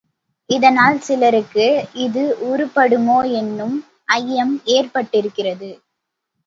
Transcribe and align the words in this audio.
இதனால் 0.49 0.97
சிலருக்கு 0.99 1.67
இது 2.05 2.23
உருப்படுமோ 2.47 3.19
என்னும் 3.33 3.77
ஐயம் 4.17 4.55
ஏற்பட்டிருக்கிறது. 4.77 5.71